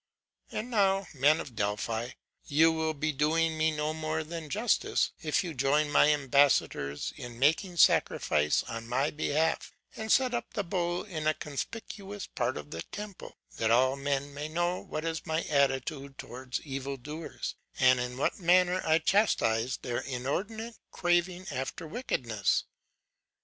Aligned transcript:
'And 0.51 0.71
now, 0.71 1.05
men 1.13 1.39
of 1.39 1.55
Delphi, 1.55 2.13
you 2.47 2.71
will 2.71 2.95
be 2.95 3.11
doing 3.11 3.55
me 3.55 3.69
no 3.69 3.93
more 3.93 4.23
than 4.23 4.49
justice, 4.49 5.11
if 5.21 5.43
you 5.43 5.53
join 5.53 5.91
my 5.91 6.09
ambassadors 6.11 7.13
in 7.17 7.37
making 7.37 7.77
sacrifice 7.77 8.63
on 8.63 8.87
my 8.87 9.11
behalf, 9.11 9.75
and 9.95 10.11
set 10.11 10.33
up 10.33 10.55
the 10.55 10.63
bull 10.63 11.03
in 11.03 11.27
a 11.27 11.35
conspicuous 11.35 12.25
part 12.25 12.57
of 12.57 12.71
the 12.71 12.81
temple; 12.81 13.37
that 13.57 13.69
all 13.69 13.95
men 13.95 14.33
may 14.33 14.47
know 14.49 14.79
what 14.79 15.05
is 15.05 15.27
my 15.27 15.43
attitude 15.43 16.17
towards 16.17 16.61
evil 16.61 16.97
doers, 16.97 17.53
and 17.77 17.99
in 17.99 18.17
what 18.17 18.39
manner 18.39 18.81
I 18.83 18.97
chastise 18.97 19.77
their 19.77 19.99
inordinate 19.99 20.79
craving 20.91 21.45
after 21.51 21.85
wickedness. 21.85 22.63